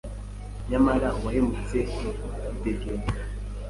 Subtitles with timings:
[0.69, 3.11] nyamara uwahemutse yidegembya,